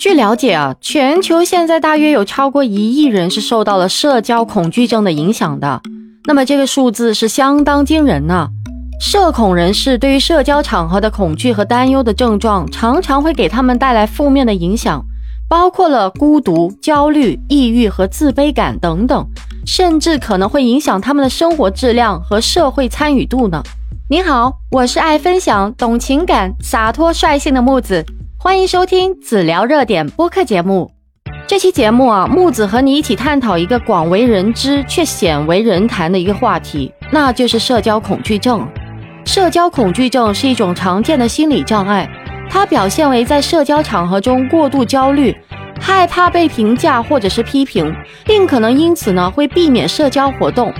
[0.00, 5.82] 据了解啊，全球现在大约有超过一亿人是受到了社交恐惧症的影响的。
[6.24, 8.48] 那么这个数字是相当惊人呢。
[8.98, 15.04] 社恐人士对于社交场合的恐惧和担忧的症状，常常会给他们带来负面的影响，
[15.46, 19.26] 包括了孤独、焦虑、抑郁和自卑感等等，
[19.66, 23.62] 甚至可能会影响他们的生活质量和社会参与度呢。
[24.08, 28.02] 你好，我是爱分享、懂情感、洒脱率性的木子，
[28.42, 30.90] 欢迎收听子聊热点播客节目。
[31.46, 38.66] 这期节目啊，木子和你一起探讨一个广为人知却鲜为人谈的一个话题，那就是社交恐惧症。
[39.26, 42.08] 社交恐惧症是一种常见的心理障碍，
[42.48, 45.36] 它表现为在社交场合中过度焦虑，
[45.78, 47.94] 害怕被评价或者是批评，
[48.24, 50.72] 并可能因此呢会避免社交活动。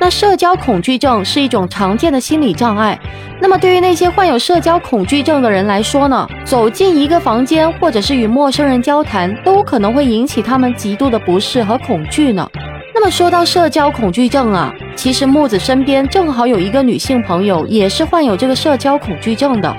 [0.00, 2.98] 那社交恐惧症是一种常见的心理障碍。
[3.40, 12.48] 那么对于那些患有社交恐惧症的人来说呢，走进一个房间或者是与陌生人交谈，都可能会引起他们极度的不适和恐惧呢。
[12.94, 19.76] 那么说到社交恐惧症啊，其实木子身边正好有一个女性朋友，也是患有这个社交恐惧症的。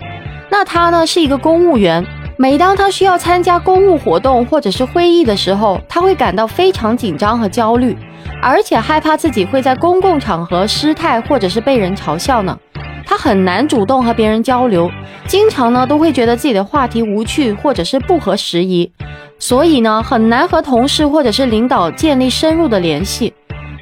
[0.49, 2.05] 那她呢是一个公务员，
[2.41, 7.97] 每当他需要参加公务活动或者是会议的时候，他会感到非常紧张和焦虑，
[8.41, 12.57] 而且害怕自己会在公共场合失态或者是被人嘲笑呢。
[13.05, 14.89] 他很难主动和别人交流，
[15.27, 18.89] 经常呢都会觉得自己的话题无趣或者是不合时宜。
[19.37, 23.33] 所以呢，很难和同事或者是领导建立深入的联系。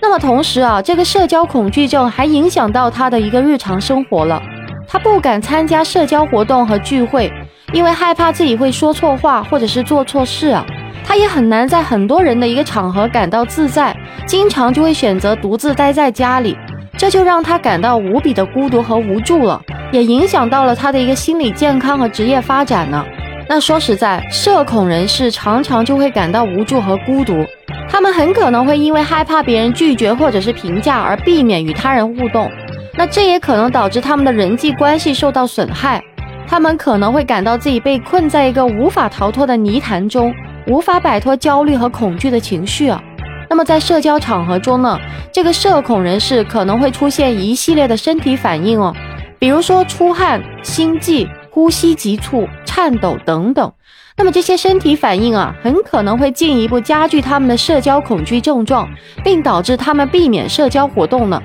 [0.02, 4.42] 那么同时啊，这个社交恐惧症还影响到他的一个日常生活了。
[4.88, 7.32] 他不敢参加社交活动和聚会，
[7.74, 10.66] 因为害怕自己会说错话或者是做错事啊。
[11.04, 16.58] 他也很难在很多人的一个场合感到自在，经常就会选择独自待在家里，
[16.98, 19.62] 这就让他感到无比的孤独和无助了，
[19.94, 23.06] 也影响到了他的一个心理健康和职业发展呢。
[23.48, 27.46] 那说实在，社恐人士常常就会感到无助和孤独，
[27.90, 32.52] 他们很可能会因为害怕别人拒绝或者是评价而避免与他人互动，
[32.98, 36.04] 那这也可能导致他们的人际关系受到损害，
[36.48, 40.34] 他们可能会感到自己被困在一个无法逃脱的泥潭中，
[40.68, 43.02] 无法摆脱焦虑和恐惧的情绪啊。
[43.50, 44.98] 那么在社交场合中呢，
[45.32, 48.96] 这个社恐人士可能会出现一系列的身体反应哦，
[49.38, 52.48] 比如说出汗、心悸、呼吸急促。
[52.78, 53.74] 颤抖等等，
[54.16, 58.88] 那么这些身体反应啊，很可能会进一步加剧他们的社交恐惧症状，
[59.24, 61.42] 并导致他们避免社交活动呢。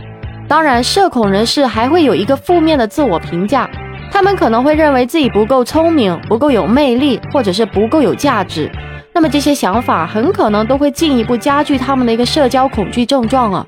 [0.47, 3.67] 当然，社恐人士还会有一个负面的自我评价，
[4.13, 8.71] 他们可能会认为自己不够聪明、不够有魅力，或者是不够有价值。
[9.15, 13.67] 那么这些想法很可能都会进一步加剧他们的一个社交恐惧症状啊。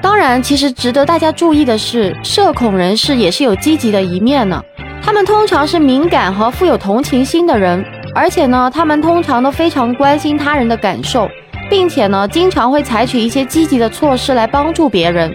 [0.00, 4.62] 当然，其实值得大家注意的是，社恐人士也是有积极的一面呢。
[5.02, 11.28] 他们通常是敏感和富有同情心的人，而且呢，他们通常都非常关心他人的感受，
[11.68, 15.34] 并且呢，经常会采取一些积极的措施来帮助别人。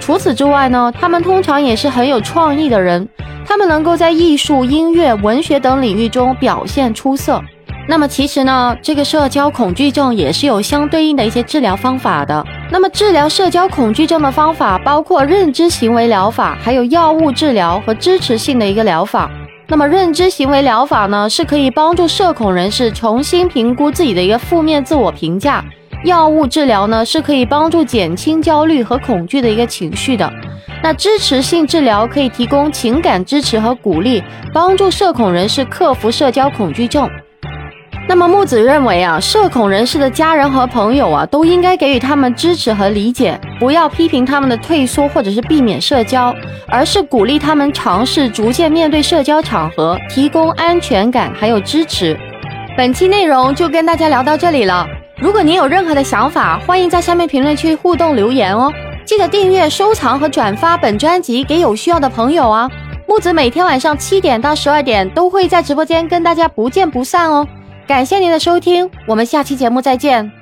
[0.00, 3.06] 除此之外呢，他们通常也是很有创意的人，
[3.48, 7.42] 他们能够在艺术、音乐、文学等领域中表现出色。
[7.88, 12.44] 那么其实呢，这个社交恐惧症也是有相对应的一些治疗方法的。
[12.70, 19.30] 那么治疗社交恐惧症的方法包括认知行为疗法，还有药物治疗和支持性的一个疗法。
[19.66, 25.64] 那么认知行为疗法呢，是可以帮助社恐人士重新评估自己的一个负面自我评价；
[26.04, 30.30] 药物治疗呢，是可以帮助减轻焦虑和恐惧的一个情绪的。
[30.82, 34.22] 那支持性治疗可以提供情感支持和鼓励，
[34.54, 37.08] 帮助社恐人士克服社交恐惧症。
[38.08, 46.34] 那么木子认为啊，社恐人士的家人和朋友啊，都应该给予他们支持和理解，不要批评他们的退缩或者是避免社交，
[46.68, 52.16] 而是鼓励他们尝试逐渐面对社交场合，提供安全感还有支持。
[52.76, 54.86] 本期内容就跟大家聊到这里了。
[55.20, 58.72] 如果您有任何的想法，欢迎在下面评论区互动留言哦。
[59.04, 62.70] 记得订阅、收藏和转发本专辑给有需要的朋友啊。
[63.06, 67.46] 木子每天晚上七点到十二点都会在直播间跟大家不见不散哦。
[67.86, 70.37] 感谢您的收听，我们下期节目再见。